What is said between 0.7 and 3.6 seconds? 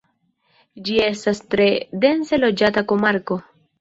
Ĝi estas tre dense loĝata komarko.